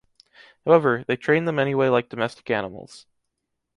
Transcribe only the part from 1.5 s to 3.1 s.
anyway like domestic animals.